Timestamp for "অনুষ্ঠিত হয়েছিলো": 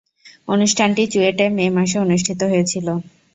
1.99-2.93